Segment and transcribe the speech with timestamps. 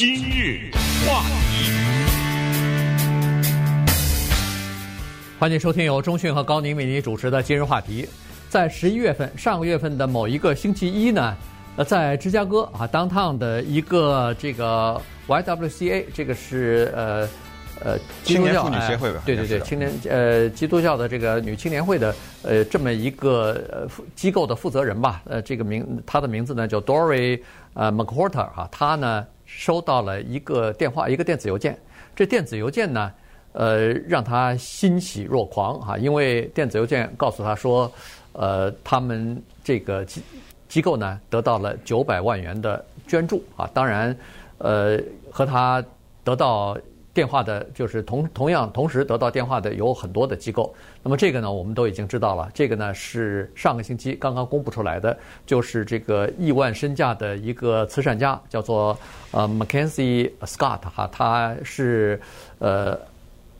[0.00, 0.70] 今日
[1.06, 1.70] 话题，
[5.38, 8.08] 欢迎收听由中讯和高宁为您主持的今日话题。
[8.48, 11.36] 在十一月份，上个月份的某一个星期一呢，
[11.76, 17.28] 呃，在芝加哥啊，downtown 的一个这个 YWCA，这个是呃。
[17.82, 27.40] 呃，青年妇女协会吧，对对对，青年呃基督教的这个女青年会的呃这么一个呃机构的负责人吧，呃这个名他的名字呢叫 Dory
[27.72, 29.24] 呃 McWhorter 哈，他呢
[29.56, 31.76] 收到了一个电话，一个电子邮件，
[32.14, 33.12] 这电子邮件呢
[33.52, 37.92] 呃让他欣喜若狂哈，因为电子邮件告诉他说，
[38.32, 40.22] 呃他们这个机
[40.68, 44.16] 机构呢得到了九百万元的捐助啊，当然
[44.58, 44.98] 呃
[45.30, 45.84] 和他
[46.22, 46.78] 得到。
[47.12, 50.72] 电话的，就是同同样同时得到电话的有很多的机构。
[51.02, 52.48] 那么这个呢，我们都已经知道了。
[52.54, 58.96] 这个呢是上个星期刚刚公布出来的，就是这个亿万身价的一个慈善家，叫做
[59.32, 62.20] 呃 Mackenzie Scott 哈，他是
[62.60, 62.96] 呃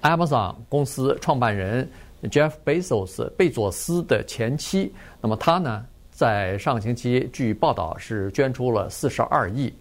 [0.02, 1.90] Amazon 公司创办人
[2.24, 4.92] Jeff Bezos 贝佐斯的前妻。
[5.20, 9.74] 那么他呢，在上个星期据报道是捐出了四十二亿。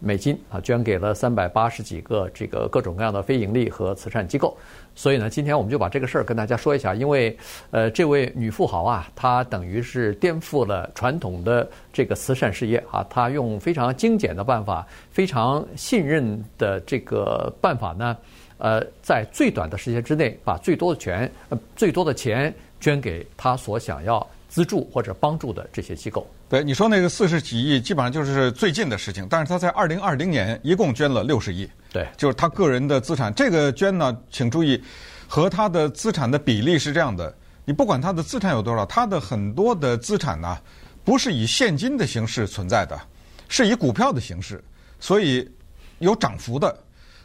[0.00, 4.56] 美金啊，捐给了三百八十几个这个各种各样的非盈利和慈善机构。
[4.94, 6.94] 所以呢，今天我们就把这个事儿跟大家说一下。
[6.94, 7.36] 因为，
[7.70, 13.04] 呃，这位女富豪啊，她等于是颠覆了传统的这个慈善事业啊。
[13.10, 18.16] 她用非常精简的办法，非常信任的这个办法呢，
[18.58, 21.30] 呃，在最短的时间之内，把最多的钱、
[21.74, 26.24] 最多的钱捐给她所想要资助或者帮助的这些机构。
[26.48, 29.26] 对，你说那个四十几亿，基本上就是最近的事情。
[29.28, 33.32] 但是他在二零二零年一共捐了六十亿，对，就是他个人的资产。
[33.34, 34.80] 这个捐呢，请注意，
[35.26, 37.34] 和他的资产的比例是这样的。
[37.64, 40.56] 你不管他的资产有多少，他的很多的资产呢，
[41.02, 43.00] 不是以现金的形式存在的，
[43.48, 44.62] 是以股票的形式，
[45.00, 45.50] 所以
[45.98, 46.78] 有涨幅的。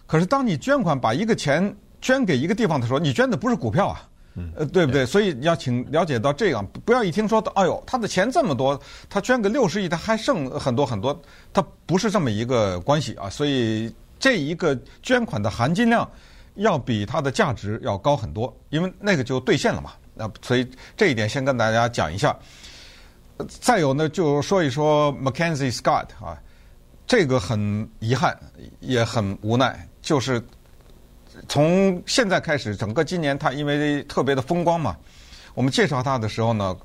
[0.07, 4.08] 可是当你捐款把一个钱捐给一个地方的时候，你捐的不是股票啊。
[4.55, 5.05] 呃，对不对？
[5.05, 11.19] 所以要请了解到这样，不要一听说，哎呦，他的钱这么多，他捐个六十亿，他还剩很多很多，
[11.53, 13.29] 他不是这么一个关系啊。
[13.29, 16.09] 所以这一个捐款的含金量
[16.55, 19.91] 要比它的价值要高很多，因为那个就兑现了嘛。
[20.13, 22.37] 那所以这一点先跟大家讲一下。
[23.47, 26.37] 再有呢，就说一说 Mackenzie Scott 啊，
[27.07, 28.37] 这个很遗憾，
[28.81, 30.43] 也很无奈，就是。
[31.47, 34.95] 从现在开始，整个今年他因为特别的风光嘛，
[35.53, 36.75] 我们介绍他的时候呢，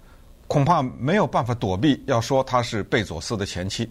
[0.47, 3.91] 恐怕没有办法躲避要说他是贝佐斯的前妻。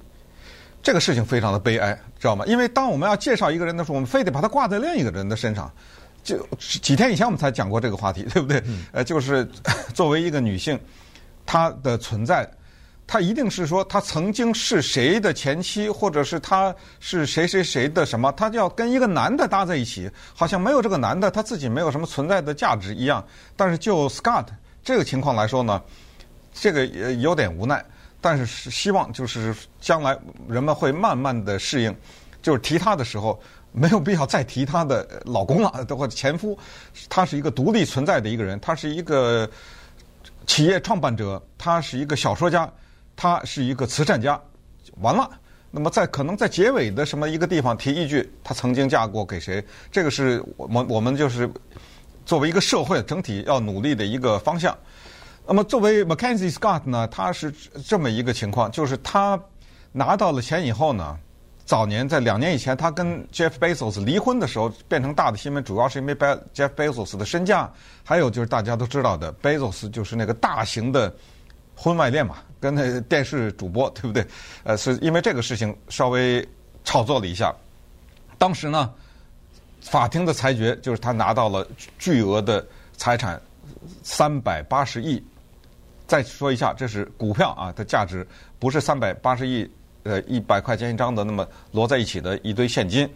[0.81, 2.45] 这个事情非常的悲哀，知道吗？
[2.45, 5.71] 因为当我们要介绍一个人的时候，我们非得把他挂在另一个人的身上。
[6.23, 8.61] 就几天以前我们才讲过这个话题，对不对？
[8.91, 9.45] 呃，就是
[9.93, 10.79] 作为一个女性，
[11.45, 12.49] 她的存在。
[13.05, 18.31] 他一定是说他曾经是谁的前妻，或者是他是谁谁谁的什么？
[18.31, 23.23] 他就要跟一个男的搭在一起，好像没有这个男的，他自己没有什么存在的价值一样。
[23.55, 24.45] 但是就 Scott
[24.83, 25.81] 这个情况来说呢，
[26.53, 27.83] 这个也有点无奈。
[28.21, 31.93] 但是希望就是将来人们会慢慢的适应，
[32.41, 33.37] 就是提他的时候
[33.73, 36.57] 没有必要再提他的老公了或者前夫，
[37.09, 39.47] 他是一个独立存在的一个人，他是一个
[40.47, 42.71] 企业创办者，他是一个小说家。
[43.15, 44.39] 他是一个慈善家，
[45.01, 45.29] 完了。
[45.75, 49.65] 那么在可能在结尾的什么一个地方提一句，他曾经嫁过给谁？
[49.91, 51.49] 这个是我们我们就是
[52.27, 54.77] 作为一个社会整体要努力的一个方向。
[55.47, 57.51] 那么作为 Mackenzie Scott 呢，他是
[57.87, 59.39] 这么一个情况，就是他
[59.91, 61.17] 拿到了钱以后呢，
[61.65, 67.67] 早年在两年以前，他跟 Jeff Bezos 离婚的时候变成大的新闻，主要是因为 Jeff Bezos 的身价，
[68.03, 71.11] 还有就是大家都知道的 Bezos 就是那个大型的。
[71.75, 74.25] 婚外恋嘛，跟那电视主播对不对？
[74.63, 76.47] 呃，是因为这个事情稍微
[76.83, 77.53] 炒作了一下。
[78.37, 78.93] 当时呢，
[79.81, 81.67] 法庭的裁决就是他拿到了
[81.97, 83.41] 巨额的财产
[84.03, 85.23] 三百八十亿。
[86.05, 88.27] 再说一下，这是股票啊的价值，
[88.59, 89.69] 不是三百八十亿
[90.03, 93.09] 呃一百块钱一张的那么摞在一起的一堆现金。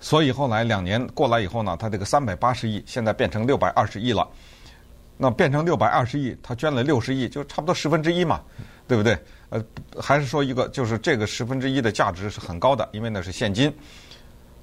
[0.00, 4.26] 所以后来两年过来以后呢，他这个三百八十亿现在变成六百二十亿了。
[5.22, 8.40] 那变成六百二十亿，他捐了六十亿，就差不多十分之一嘛，
[8.88, 9.16] 对不对？
[9.50, 9.64] 呃，
[10.00, 13.72] 还是说一个，就是这个十分之一的价值是很高的，因为那是现金。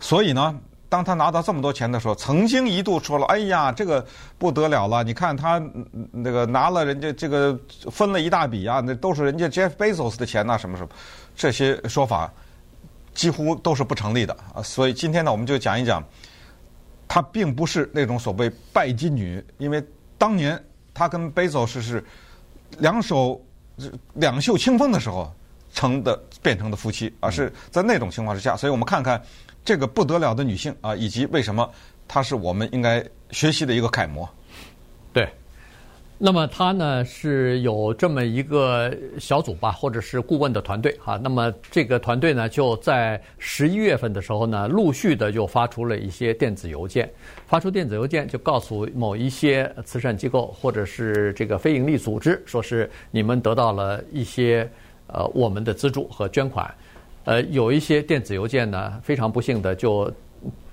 [0.02, 0.54] 所以呢，
[0.90, 4.06] 当他拿到这么多钱的时候，曾经一度说了：“哎呀，这个
[4.38, 5.02] 不得了了！
[5.02, 5.64] 你看他
[6.12, 7.58] 那个拿了人家这个
[7.90, 10.90] 分了一大笔啊，那都是人家 Jeff Bezos 的钱呐，什么什么，
[11.38, 12.30] 这些说法
[13.14, 16.04] 几乎都是不成立的啊。”所以今天呢，我们就讲一讲，
[17.08, 19.82] 他并不是那种所谓拜金女，因为。
[20.20, 20.64] 当年
[20.94, 22.04] 他跟贝佐斯是
[22.78, 23.44] 两手
[24.14, 25.34] 两袖清风的时候，
[25.74, 28.56] 成的变成的夫妻，而是在那种情况之下。
[28.56, 29.20] 所以我们看看
[29.66, 31.68] 这个不得了的女性啊，以及为什么
[32.08, 34.30] 她是我们应该学习的一个楷模。
[35.12, 35.28] 对。
[36.22, 41.18] 那么他呢是有这么一个小组吧，或者是顾问的团队哈。
[41.24, 47.10] 那么这个团队呢就在十一月份的时候呢，陆续的就发出了一些电子邮件，
[47.48, 54.70] 发出电子邮件就告诉某一些慈善机构或者是这个非营利组织，说是你们得到了一些
[55.08, 56.70] 呃我们的资助和捐款。
[57.24, 60.12] 呃，有一些电子邮件呢非常不幸的就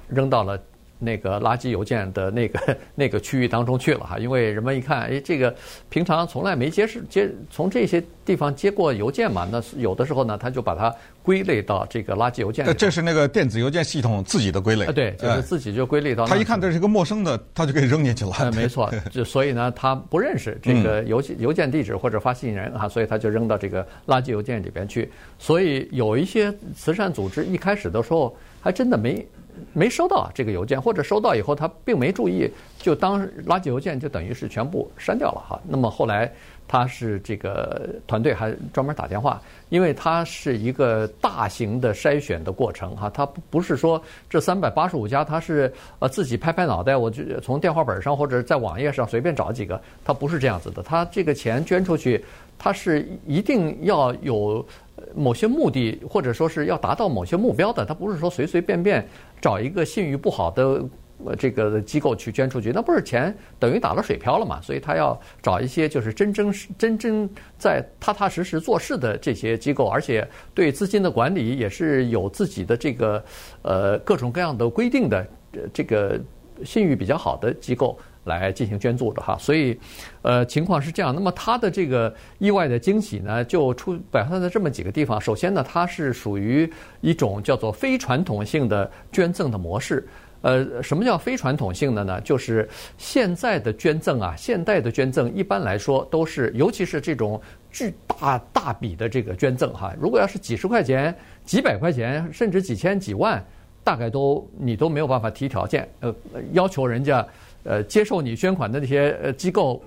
[0.09, 0.61] 扔到了。
[0.99, 5.55] 那个垃圾邮件的那个 那个区域当中去了哈，因为人们一看，哎，这个
[5.89, 12.67] 平常从来没接是接从这些地方接过邮件嘛，那有的时候呢，他就把它归类到这个垃圾邮件。
[12.77, 14.87] 这是那个电子邮件系统自己的归类。
[14.87, 16.27] 啊，对，就是自己就归类到。
[16.27, 18.33] 他一看这是一个陌生的，他就给扔进去了。
[18.39, 25.11] 呃，没错， 就所以呢，他不认识这个邮邮件地址或者发信人啊，所以他就扔到这个垃圾邮件里边去。
[25.39, 29.25] 所以有一些慈善组织一开始的时候还真的没。
[29.73, 35.59] 没收到这个邮件，或者收到以后他并没注意，就当垃圾邮件，就等于是全部删掉了哈。
[35.67, 36.31] 那么后来
[36.69, 39.41] 他是这个团队还专门打电话，
[39.71, 52.23] 因为它是一个大型的筛选的过程哈，它不是说这三百八十五家他是呃自己拍拍脑袋，我就从电话本上或者在网页上随便找几个，他不是这样子的，他这个钱捐出去，
[52.59, 54.65] 他是一定要有。
[55.15, 59.07] 某些目的，或者说是要达到某些目标的，他不是说随随便便
[59.41, 60.83] 找一个信誉不好的
[61.39, 64.61] 这个机构去捐出去，那不是钱等于打了水漂了嘛？
[64.61, 73.25] 所以他要找一些就是真真真真在踏踏实实做事的这些机构，而且对资金的管理也是有自己的这个
[73.63, 75.27] 呃各种各样的规定的
[75.73, 76.21] 这个
[76.65, 77.99] 信誉比较好的机构。
[78.27, 79.79] 来进行捐助的哈，所以，
[80.21, 81.15] 呃，情况是这样。
[81.15, 85.19] 那么它的这个意外的惊喜呢，就出表现在这么几个地方。
[85.21, 86.71] 首先呢，它是属于
[87.01, 90.07] 一种叫做非传统性的捐赠的模式。
[90.43, 92.21] 呃，什么叫非传统性的呢？
[92.21, 92.69] 就是
[92.99, 97.41] 现在的捐赠啊，现代的捐赠一般来说都是，尤其是这种
[97.71, 101.13] 巨大大笔的这个捐赠哈，如果要是几十块钱、
[101.45, 103.43] 几百块钱，甚至几千几万，
[103.83, 106.15] 大概都你都没有办法提条件，呃，
[106.53, 107.27] 要求人家。
[107.67, 109.83] 呃，接受你捐款的那些呃机构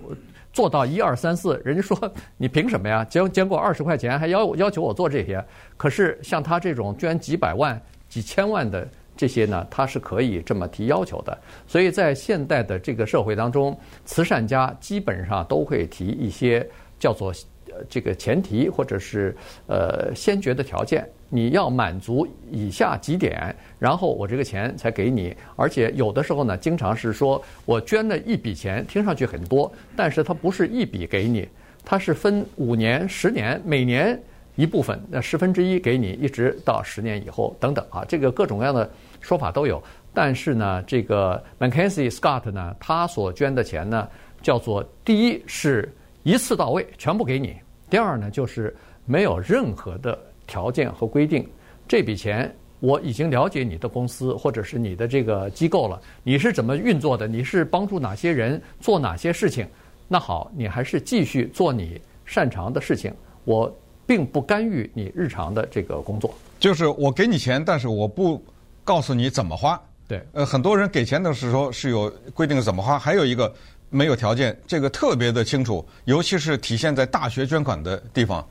[0.51, 1.97] 做到一二三四，人家说
[2.37, 3.05] 你凭什么呀？
[3.05, 5.43] 捐捐过二十块钱还要要求我做这些？
[5.77, 11.37] 可是像他这种捐几百万、几千万的这些呢，他是可以这么提要求的。
[11.67, 16.67] 所以在现代的这个社会当中，慈善家基本上都会提一些
[16.97, 17.31] 叫做
[17.67, 19.35] 呃这个前提或者是
[19.67, 21.07] 呃先决的条件。
[21.29, 25.35] 你要满足以下几点，然后我这个钱才给你。
[25.55, 31.47] 而且有的时候呢，经常是说我捐了一笔钱，听上去很多，但是它不是一笔给你，
[31.85, 34.19] 它是分五年、十年，每年
[34.55, 38.89] 一部分，那十分之一给你，一直到十年以后等等啊，这个各种各样的
[39.21, 39.81] 说法都有。
[40.11, 44.07] 但是呢，这个 Mackenzie Scott 呢，他所捐的钱呢，
[44.41, 45.93] 叫做第一是
[46.23, 47.49] 一次到位，全部给你；
[47.87, 50.17] 第二呢，就是没有任何的。
[50.49, 51.47] 条件和规定，
[51.87, 57.27] 这笔钱我已经了解你的公司或者是你的这个机构了，你是怎么运作的？
[57.27, 59.67] 你是帮助哪些人做哪些事情？
[60.07, 63.13] 那好，你还是继续做你擅长的事情，
[63.43, 63.71] 我
[64.07, 66.33] 并不干预你日常的这个工作。
[66.59, 68.43] 就是我给你钱，但是我不
[68.83, 69.79] 告诉你怎么花。
[70.07, 73.53] 对，呃，很多人给钱的时候是有规定怎么花，还有一个
[73.91, 78.43] 没有条件，这个特别的清楚，尤其是体现在大学捐款的地方。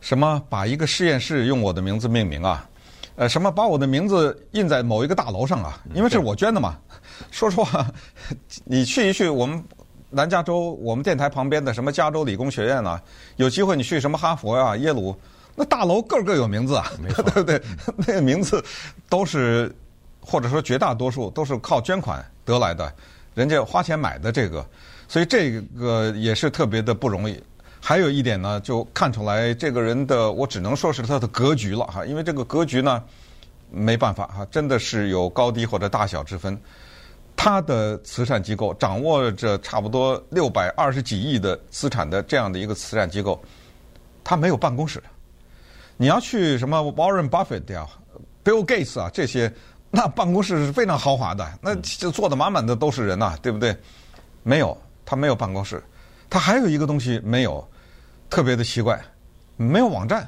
[0.00, 2.68] 什么把一个实验室用我的名字命名啊？
[3.16, 5.80] 呃，什么把我的名字印在某一个大楼上啊？
[5.92, 6.78] 因为是我捐的嘛。
[7.32, 7.84] 说实话，
[8.64, 9.62] 你去一去我们
[10.10, 13.02] 南加州，我们电台旁边的什么加州理工学院啊，
[13.36, 15.16] 有机会你去什么哈佛呀、啊、耶鲁，
[15.56, 17.60] 那大楼个个有名字啊， 对不对？
[17.96, 18.64] 那个名字
[19.08, 19.74] 都是，
[20.20, 22.90] 或者说绝大多数都是靠捐款得来的，
[23.34, 24.64] 人家花钱买的这个，
[25.08, 27.42] 所以这个也是特别的不容易。
[27.80, 33.02] 还有一点呢，就看出来这个人的，我只能说是他的格局了哈，因为这个格局呢，
[33.70, 36.58] 没办法哈，真的是有高低或者大小之分。
[37.36, 43.40] 他的慈善机构掌握着差不多六百二十几亿的资产的这样的一个慈善机构，
[44.24, 45.00] 他没有办公室。
[45.96, 47.86] 你要去什么 Warren Buffett 呀、
[48.44, 49.52] Bill Gates 啊这些，
[49.90, 53.76] 那办公室是非常豪华的，那就坐的满满的都是人呐，对不对？
[54.42, 55.80] 没有，他没有办公室。
[56.30, 57.66] 他还有一个东西没有，
[58.28, 59.00] 特别的奇怪，
[59.56, 60.26] 没有网站。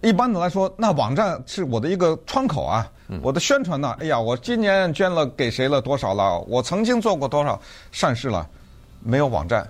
[0.00, 2.90] 一般的来说，那网站是我的一个窗口啊，
[3.22, 3.96] 我的宣传呢。
[4.00, 6.38] 哎呀，我今年捐了给谁了多少了？
[6.40, 7.58] 我曾经做过多少
[7.90, 8.46] 善事了？
[9.00, 9.66] 没有网站。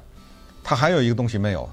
[0.64, 1.68] 他还有一个东西没有，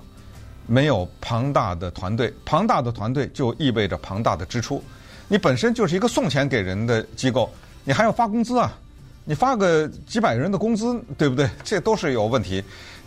[0.68, 4.84] 没有庞大的团队，庞大的团队就意味着庞大的支出。
[5.28, 7.50] 你本身就是一个送钱给人的机构，
[7.84, 8.78] 你还要发工资啊！
[9.24, 11.50] 你发个几百人的工资，对不对？
[11.64, 12.64] 这都是有问题。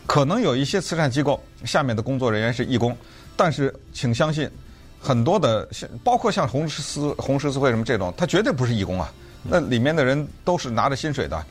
[0.07, 2.97] 可能有一些慈善机构下面的工作人员是义工，
[3.37, 4.49] 但是请相信，
[5.01, 9.13] 很多的像包括像红十字红十字会什么这种，他绝对不是义工啊。
[9.43, 11.45] 那里面的人都是拿着薪水的，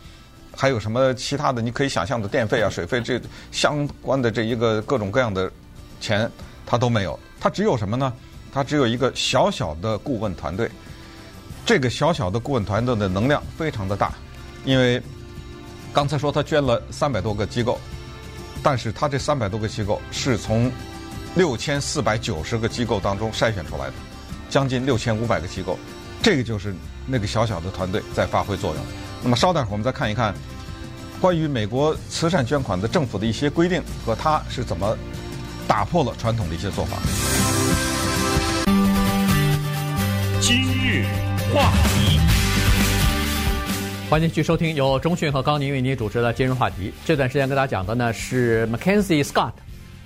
[0.55, 5.51] 还有什么其他的你可以想象的电费啊、水费这相关的这一个各种各样的
[5.99, 6.29] 钱，
[6.65, 7.19] 他都没有。
[7.39, 8.13] 他只有什么呢？
[8.51, 10.69] 他只有一个小小的顾问团队。
[11.65, 14.13] 这个小小的顾问团队的能量非常的大，
[14.65, 15.01] 因为
[15.93, 17.79] 刚才说他捐了三百多个机构，
[18.63, 20.71] 但是他这三百多个机构是从
[21.35, 23.93] 六千四百九十个机构当中筛选出来的，
[24.49, 25.77] 将近六千五百个机构，
[26.21, 26.73] 这个就是
[27.05, 28.83] 那个小小的团队在发挥作用。
[29.21, 30.33] 那么稍待会儿我们再看一看
[31.19, 34.97] 关于美国慈善捐款的政府的一些规定和他是怎么
[35.67, 36.97] 打破了传统的一些做法。
[40.39, 41.05] 今日
[41.53, 42.19] 话题，
[44.13, 46.93] 欢迎继续收听由中讯和高宁为您主持的今日话题。
[47.03, 49.53] 这段时间跟大家讲的呢是 Mackenzie Scott，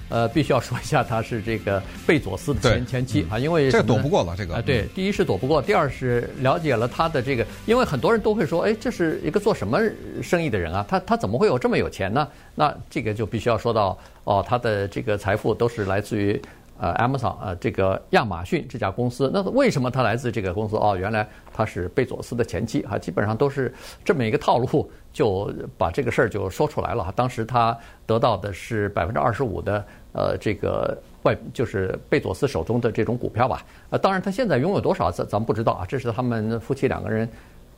[0.07, 4.55] 呃，必须要说一下，他是这个贝佐斯的前前妻啊，因为这躲不过了这个。
[4.55, 9.77] 啊，对，第一是躲不过，第二是了解了他的这个，因为很多人都会说，哎，这是一个做什么
[10.23, 10.85] 生意的人啊？
[10.87, 12.25] 他他怎么会有这么有钱呢？
[12.55, 16.41] 那这个就必须要说到哦，他的这个财富都是来自于。
[16.79, 20.75] 呃，Amazon，呃，这个亚马逊这家公司，那为什么他来自这个公司？
[20.77, 23.73] 哦，原来他是贝佐斯的前妻啊，基本上都是
[24.05, 27.11] 这么一个套路，就把这个事儿就说出来了。
[27.15, 33.65] 当时他得到的是百分之二十五的呃这个外，就是贝佐斯手中的这种股票吧。
[33.89, 37.27] 呃，当然他现在拥有多少，咱咱们不知道啊，这是他们夫妻两个人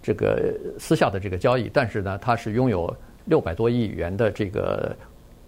[0.03, 1.69] 这个私下的这个交易。
[1.73, 2.93] 但是呢，他是拥有
[3.25, 4.93] 六百多亿元的这个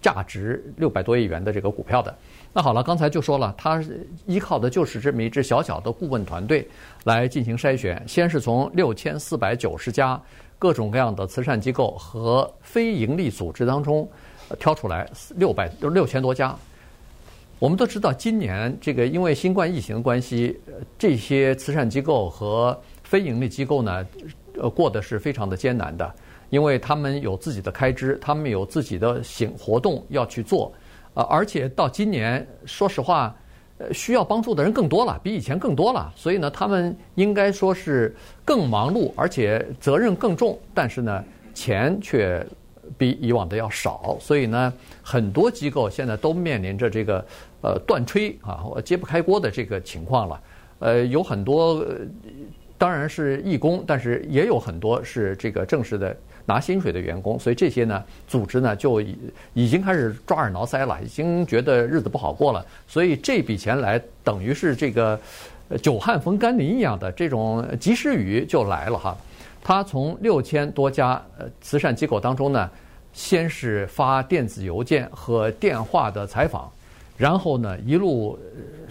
[0.02, 2.14] 价值，六百多亿元的这个股票的。
[2.52, 3.82] 那好了，刚才就说了，他
[4.26, 6.68] 依靠的就是这么一支小小的顾问团队
[7.04, 8.02] 来进行筛选。
[8.06, 10.20] 先是从六千四百九十家
[10.58, 14.06] 各种各样的慈善机构和非盈利组织当中
[14.58, 16.54] 挑出来六百六千多家。
[17.58, 20.60] 我们都知道，今年这个因为新冠疫情的关系，
[20.98, 24.04] 这些慈善机构和非盈利机构呢，
[24.60, 26.12] 呃，过得是非常的艰难的，
[26.52, 30.70] 因为他们有自己的开支，他们有自己的行活动要去做。
[31.14, 33.34] 啊，而且到今年，说实话，
[33.78, 36.12] 呃，需要帮助的人更多了，比以前更多了。
[36.14, 40.58] 所以呢，他们应该说是更忙碌，而且责任更重。
[40.74, 42.46] 但是呢，钱却
[42.98, 44.18] 比以往的要少。
[44.20, 44.70] 所以呢，
[45.02, 47.24] 很多机构现在都面临着这个
[47.62, 50.38] 呃断炊啊，揭不开锅的这个情况了。
[50.80, 51.82] 呃，有很多
[52.82, 56.16] 当然是义工，但是也有很多是这个正式的。
[56.44, 59.16] 拿薪水的员工，所以这些呢，组织呢就已
[59.54, 62.66] 已经开始抓耳挠腮了，已经觉得日子不好过了。
[62.88, 65.16] 所以这笔钱来，等于是这个
[65.80, 69.16] 久旱逢甘霖一样的这种及时雨就来了哈。
[69.62, 72.68] 他从六千多家呃慈善机构当中呢，
[73.12, 76.68] 先是发电子邮件和电话的采访，
[77.16, 78.36] 然后呢一路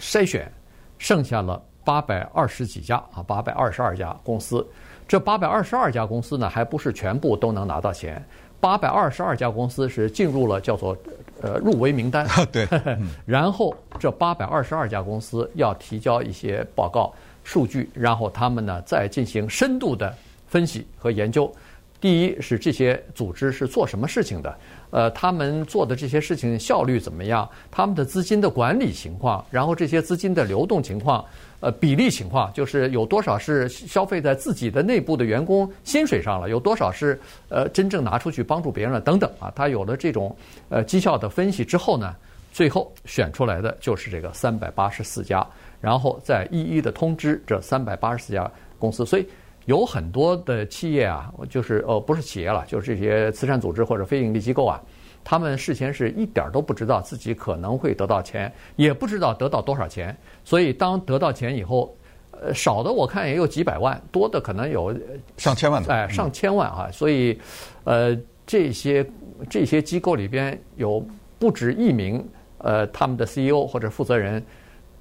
[0.00, 0.50] 筛选，
[0.96, 4.66] 剩下了八百二十几家啊，八百二十二家公司。
[5.08, 8.24] 这八百二十二家公司呢，还不是全部都能拿到钱。
[8.60, 10.96] 八百二十二家公司是进入了叫做
[11.40, 12.26] 呃入围名单。
[12.52, 12.66] 对。
[13.26, 17.12] 然后这八百二十二家公司要提交一些报告
[17.42, 20.14] 数据，然后他们呢再进行深度的
[20.46, 21.52] 分析和研究。
[22.00, 24.58] 第一是这些组织是做什么事情的？
[24.90, 27.48] 呃，他们做的这些事情效率怎么样？
[27.70, 31.24] 他们的资金的管理情况，然后这些资金的流动情况。
[31.62, 37.16] 呃，比例情况就是有多少是消费在自己的内部的员工薪水上了，有多少是
[37.48, 39.48] 呃真正拿出去帮助别人了等等啊。
[39.54, 40.36] 他有了这种
[40.68, 42.16] 呃绩效的分析之后呢，
[42.52, 45.46] 最后选出来的就是这个三百八十四家，
[45.80, 49.06] 然后再一一的通知这三百八十四家公司。
[49.06, 49.24] 所以
[49.66, 54.82] 有很多的企业啊，就是呃不是企业了，就是这些慈善组织或者非营利机构啊。
[55.24, 60.16] 他们事前是一点都不知道自己可能会得到钱，也不知道得到多少钱。
[60.44, 61.94] 所以当得到钱以后，
[62.32, 64.94] 呃，少的我看也有几百万，多的可能有
[65.36, 66.90] 上千万的，哎，上千万啊！
[66.92, 67.38] 所以，
[67.84, 69.08] 呃，这些
[69.48, 71.04] 这些机构里边有
[71.38, 72.24] 不止一名
[72.58, 74.44] 呃，他们的 CEO 或者负责人，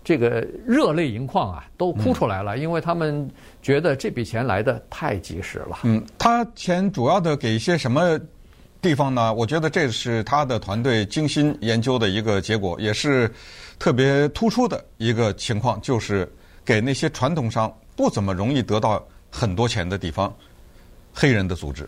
[0.03, 3.27] 这个热泪盈眶啊，都哭出来了，因为他们
[3.61, 5.79] 觉得这笔钱来的太及时了。
[5.83, 8.19] 嗯，他钱主要的给一些什么？
[8.81, 9.31] 地方呢？
[9.31, 13.31] 我觉得这是他的团队精心研究的一个结果，也是
[13.77, 16.27] 特别突出的一个情况，就是
[16.65, 20.33] 给那些传统上不怎么容易得到很多钱的地方，
[21.13, 21.87] 黑人的组织，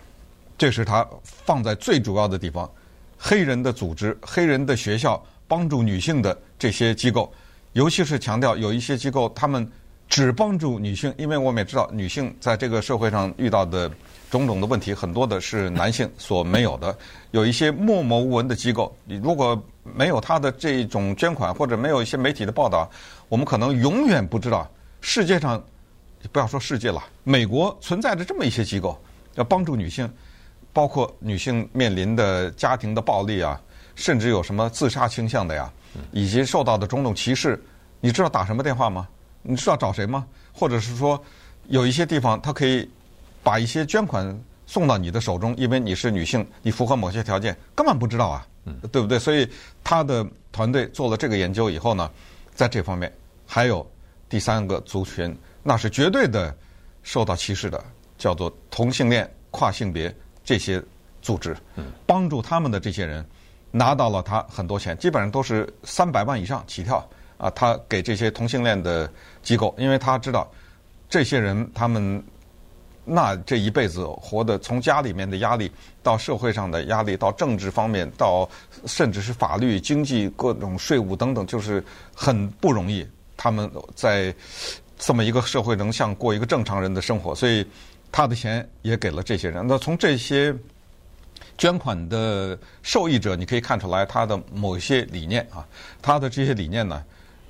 [0.55, 2.69] 这是他放在最主要的地方。
[3.17, 7.33] 黑人的组织、黑人的学校，帮助女性的这些机构，
[7.71, 9.67] 尤其是强调有一些机构他们
[10.09, 13.89] 只帮助女性，因为我们也知道女性在这个社会上遇到的
[14.29, 16.95] 种种的问题，很多的是男性所没有的。
[17.31, 22.89] 有一些默默无闻的机构，你如果没有他的这种捐款，或者没有一些媒体的报道，
[23.27, 24.69] 我们可能永远不知道
[25.01, 25.61] 世界上，
[26.31, 28.95] 不要说世界了，美国存在着这么一些机构，
[29.33, 30.07] 要帮助女性，
[30.71, 33.59] 包括女性面临的家庭的暴力啊，
[33.95, 35.73] 甚至有什么自杀倾向的呀，
[36.11, 37.59] 以及受到的种种歧视，
[37.99, 39.07] 你知道打什么电话吗？
[39.43, 40.25] 你知道找谁吗？
[40.51, 41.23] 或者是说，
[41.67, 42.89] 有一些地方他可以
[43.43, 44.37] 把一些捐款。
[44.65, 48.47] 送到你的手中，因为你是女性，你符合某些条件，根本不知道啊，
[48.91, 49.19] 对不对？
[49.19, 49.47] 所以
[49.83, 52.09] 他的团队做了这个研究以后呢，
[52.55, 53.13] 在这方面
[53.45, 53.85] 还有
[54.29, 56.55] 第三个族群，那是绝对的
[57.03, 57.83] 受到歧视的，
[58.17, 60.81] 叫做同性恋、跨性别这些
[61.21, 61.55] 组织，
[62.07, 63.23] 帮助他们的这些人
[63.69, 67.07] 拿到了他很多钱，基本上都是三百万以上起跳
[67.43, 70.49] 啊，他给这些同性恋的机构，因为他知道
[71.09, 72.23] 这些人他们。
[73.05, 75.69] 那这一辈子活的，从家里面的压力
[76.01, 78.49] 到社会上的压力，到政治方面，到
[78.85, 81.83] 甚至是法律、经济各种税务等等，就是
[82.15, 83.05] 很不容易。
[83.35, 84.33] 他们在
[84.97, 87.67] 这么一个社会能像过一个正常人的生活，所以
[88.09, 89.67] 他的钱也给了这些人。
[89.67, 90.55] 那从这些
[91.57, 95.67] 捐款的受益者，你可以看出来他的某些理念啊，
[96.01, 97.03] 他的这些理念呢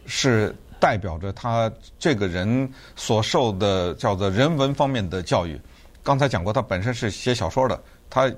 [0.06, 0.56] 是。
[0.80, 5.58] 代表着他这个人所受的叫做人文方面的教育。
[6.04, 8.30] 刚才讲过，他本身是写小说的，他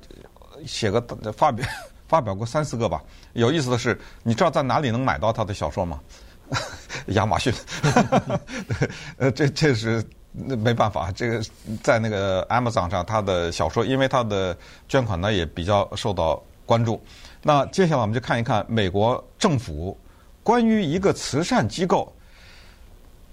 [0.63, 1.01] 写个
[1.35, 1.67] 发表
[2.07, 3.01] 发表过三四个吧。
[3.33, 5.99] 有意思的是，你知道在哪里能买到他的小说吗？
[7.07, 7.51] 亚马逊。
[9.17, 11.41] 呃，这这是没办法，这个
[11.81, 14.55] 在那个 Amazon 上，他的小说因为他的
[14.87, 17.01] 捐款呢也比较受到关注。
[17.41, 19.97] 那接下来我们就看一看美国政府
[20.45, 22.13] 关于一个慈善机构。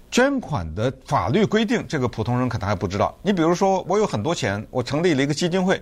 [0.09, 3.15] 捐款的法律规定，这个普通人可能还不知道。
[3.21, 5.79] 你比如说，我有很多钱，我成立了一个基金会，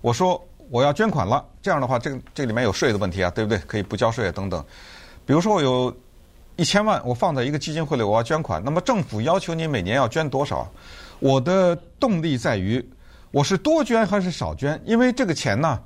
[0.00, 3.58] 我说我要捐款了，这样的话，这个这里面有税的问题啊，对不对？
[3.66, 4.64] 可以不交税啊，等等。
[5.26, 5.96] 比如说，我有
[6.54, 10.68] 一千万，我放在一个基金会里，我要捐款，那么政府要求你每年要捐多少？
[11.18, 12.84] 我的动力在于
[13.30, 14.80] 我是多捐还是少捐？
[14.84, 15.80] 因为这个钱呢，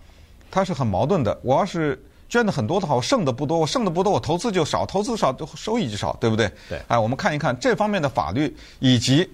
[0.50, 1.38] 它是很矛盾的。
[1.42, 2.02] 我要是
[2.34, 6.50] 捐的很多的话，我剩的不多，我剩的不多，我投资就少，投资少就收益就少，对不对？
[6.68, 6.80] 对。
[6.88, 9.30] 哎，我们看一看这方面的法律，以及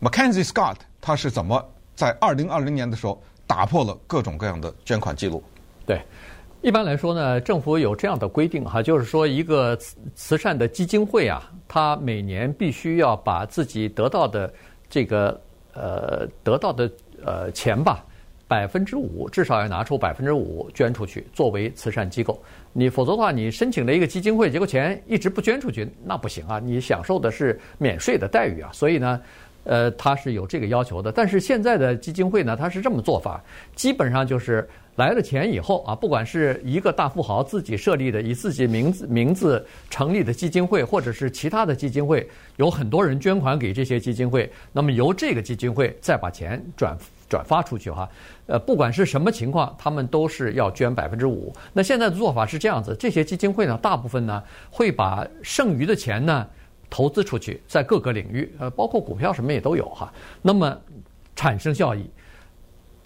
[0.00, 1.60] Mackenzie Scott 他是怎么
[1.96, 5.42] 在二零二零年的时候打破了各种各样的捐款记录。
[5.84, 6.00] 对，
[6.60, 14.54] 一般来说呢，政府有这样的规定哈，就是说一个慈慈善的基金会啊，它每年必须要把自己得到的
[14.88, 15.40] 这个
[15.74, 16.88] 呃得到的
[17.24, 18.04] 呃钱吧。
[18.52, 22.38] 百分之五，至少要拿出百分之五捐出去作为慈善机构。
[22.74, 26.60] 你否则的话，你申请了一个基金会，结果钱一直不捐出去，那不行啊！
[26.62, 28.68] 你享受的是免税的待遇啊。
[28.70, 29.18] 所以呢，
[29.64, 31.10] 呃，他是有这个要求的。
[31.10, 33.42] 但是现在的基金会呢，他是这么做法，
[33.74, 46.94] 基本上就是来了钱以后啊，不管是一个大富豪自己设立的以自己名字名字成立的基金会，或者是其他的基金会，有很多人捐款给这些基金会，那么由这个基金会再把钱转。
[47.32, 48.06] 转发出去哈，
[48.44, 51.50] 呃，不管是什么情况，他们都是要捐百分之五。
[51.72, 56.46] 那现在的做法是这样子，这些基金会呢，大部分呢会把剩余的钱呢
[56.90, 60.12] 投资出去，在各个领域，呃，包括股票什么也都有哈。
[60.42, 60.78] 那么
[61.34, 62.04] 产生效益，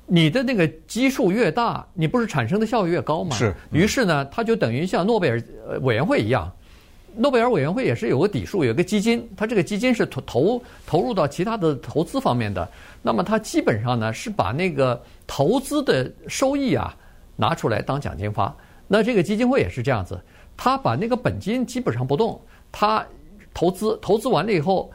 [0.07, 3.37] 你的那个基数越大，你不是产生的效益越高吗？
[3.37, 3.55] 是。
[3.71, 5.41] 于是呢，它就等于像诺贝尔
[5.83, 6.53] 委员会一样。
[7.17, 12.69] 诺贝尔委员会也是有个底数，有个基金，它这个基金是投投投入到其他的投资方面的。
[13.03, 16.95] 那么它基本上呢是把那个投资的收益啊
[17.37, 18.55] 拿出来当奖金发。
[18.87, 20.21] 那这个基金会也是这样子，
[20.57, 23.05] 他把那个本金基本上不动，他
[23.55, 24.91] 投资投资完了以后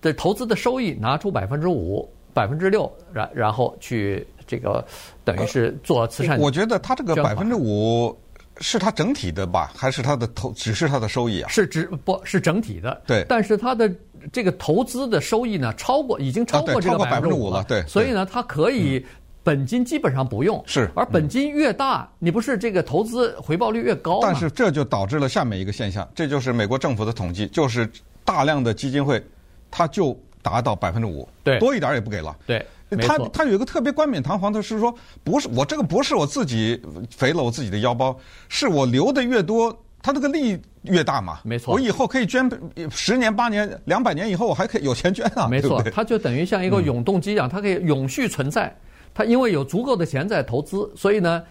[0.00, 4.84] 的投资的收益拿出百分之五、百分之六，然然后去这个
[5.24, 6.38] 等于是做慈善。
[6.40, 8.16] 我觉得他这个百分之五。
[8.60, 10.52] 是它整体的吧，还是它的投？
[10.52, 11.48] 只是它的收益啊？
[11.48, 13.02] 是只不是整体的。
[13.06, 13.24] 对。
[13.28, 13.92] 但是它的
[14.32, 17.64] 这个投资的收益呢，超过已经超过这个百分之五了。
[17.64, 17.82] 对。
[17.86, 19.04] 所以呢，它可以
[19.42, 20.62] 本金基本上不用。
[20.66, 20.90] 是。
[20.94, 24.28] 而本金越大，你不是这个投资回报率越高吗？
[24.30, 27.88] 但是这就导致了下面一个现象，这就是美国政府的统计，就是
[28.24, 29.22] 大量的基金会，
[29.70, 32.36] 它就达到百分之五，对，多一点也不给了。
[32.46, 32.64] 对。
[33.00, 34.94] 他他有一个特别冠冕堂皇的是说，
[35.24, 38.16] 不是我这个不是我自己肥了我自己的腰包，
[38.48, 41.40] 是我留的越多，他这个利越大嘛。
[41.42, 42.48] 没错，我以后可以捐
[42.90, 45.48] 十年八年两百年以后我还可以有钱捐啊。
[45.48, 48.72] 没错，对，它就等于像一个永动机一样，它可以永续存在。
[49.12, 51.42] 它因为有足够的钱在投资，所以呢，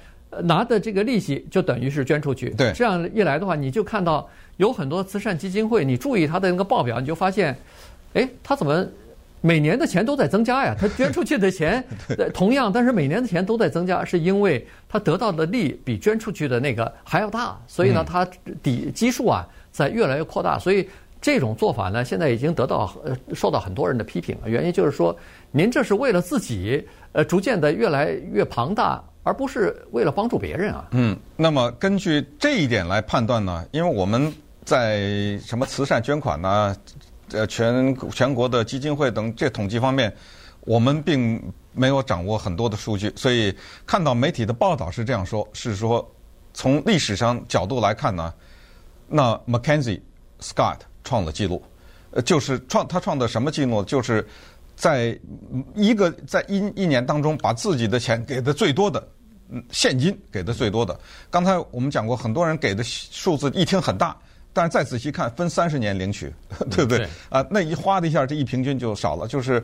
[0.44, 2.52] 拿的这个利息就等于是捐出去。
[2.52, 7.58] 对，这样一来的话，你就看到有很多慈善基金会，你注意他的那个报表，你就发现，
[8.14, 8.86] 哎，他怎么
[9.46, 10.76] 每年的钱都在增加呀？
[10.80, 11.84] 他捐出去的钱
[12.34, 18.26] 同样，但是每年的钱都在增加，是因为他得到的利比捐出去的那个还要大，所以呢，他
[18.64, 20.90] 底基数啊在越来越扩大，所以。
[21.22, 24.48] 这种做法呢，现在已经得到呃受到很多人的批评了。
[24.48, 25.16] 原因就是说，
[25.50, 30.86] 您这是为了自己呃逐渐的越来越庞大，而不是为了帮助别人啊。
[30.92, 34.32] 嗯，那么根据这一点来判断呢，因为我们
[34.64, 36.76] 在什么慈善捐款呢，
[37.32, 40.16] 呃全全国的基金会等这统计方面，
[40.62, 41.42] 我们并
[41.74, 46.10] 没有掌握很多的数据，所以看到媒体的报道是这样说，是说
[46.54, 48.34] 从历史上角度来看呢，
[49.08, 50.02] 那 Mackenzie
[50.40, 50.78] Scott。
[51.08, 51.62] 创了记录，
[52.10, 53.84] 呃，就是创他创的什么记录？
[53.84, 54.28] 就是
[54.76, 55.16] 在
[55.76, 59.08] 一个在一一年当中，把自己的钱给的最多的，
[59.50, 61.00] 嗯，现金给的最多的。
[61.30, 64.18] 刚才我们讲过，很多人给的数字一听很大，
[64.56, 66.34] 但是再仔细看，分三十年领取，
[66.72, 67.06] 对不对？
[67.30, 69.62] 啊，那一花的一下，这一平均就少了，就是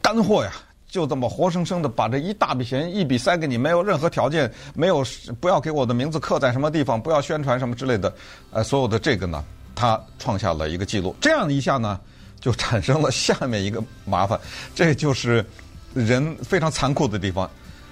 [0.00, 0.52] 干货呀，
[0.88, 5.04] 就这么活生生的把这一大笔钱一笔塞给你，没有任何条件，没有
[5.40, 8.14] 不要给我的名字刻在什么地方，不要宣传什么之类的，
[8.52, 9.44] 呃，所有的这个呢。
[9.78, 12.00] 他创下了一个记录，这样一下呢，
[12.40, 14.40] 就产生了下面一个麻烦，
[14.74, 15.44] 这就是
[15.92, 17.50] 人非常残酷的地方，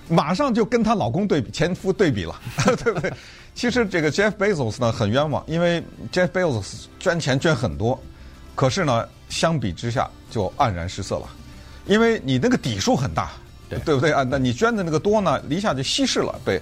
[0.09, 2.35] 马上就跟她老公对比，前夫对比了，
[2.85, 3.12] 对不对？
[3.55, 8.01] 其实这个 Jeff Bezos 呢很冤枉，因为 Jeff Bezos 捐钱捐很多，
[8.55, 11.29] 可是呢，相比之下就黯然失色了，
[11.87, 13.31] 因为你那个底数很大，
[13.69, 14.25] 对，对不对啊？
[14.29, 16.61] 那你捐的那个多呢，一下就稀释了，对，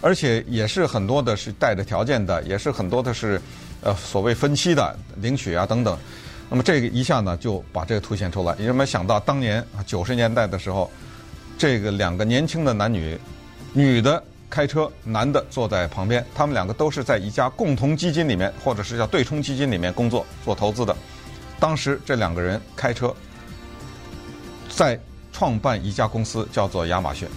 [0.00, 3.40] 而且也是很多的是带着条件的，也是很多的是。
[3.86, 5.98] 呃，所谓分期的领取啊等等，
[6.48, 8.56] 那么这个一下呢就把这个凸显出来。
[8.58, 10.90] 你有没有想到当年啊九十年代的时候，
[11.58, 13.18] 这个两个年轻的男女，
[13.72, 20.96] 女的开车，男的坐在旁边，他们两个都是在一家共同基金里面或者是叫对冲基金里面工作做投资的。
[21.58, 23.14] 当时这两个人开车，
[24.68, 24.98] 在
[25.32, 27.28] 创办一家公司叫做亚马逊，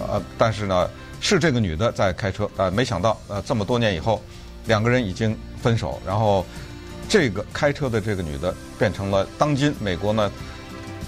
[0.00, 0.88] 呃，但是呢
[1.20, 4.22] 是这个女的在开车，呃，没想到呃这么多年以后。
[4.66, 6.44] 两个人已经分手，然后
[7.08, 10.28] 这个开车的这个女的变成了当今美国呢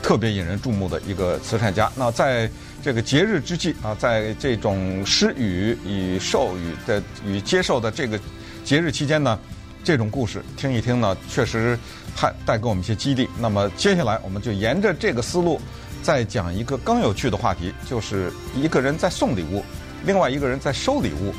[0.08, 1.92] 特别引人注目的一个慈善家。
[1.94, 2.50] 那在
[2.82, 8.18] 这个节日之际啊，在这种施予与授予的与接受的这个
[8.64, 9.38] 节日期间呢，
[9.84, 11.78] 这种故事听一听呢，确实
[12.16, 13.28] 还带给我们一些激励。
[13.38, 15.60] 那么接下来我们就沿着这个思路
[16.02, 19.62] 再讲一个更有趣的话题，就是一个人在送礼物，
[20.06, 21.34] 另外一个人在收礼物，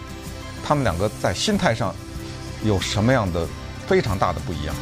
[0.63, 1.91] 他们两个在心态上。
[2.63, 3.47] 有什么样的
[3.87, 4.75] 非常大的不一样？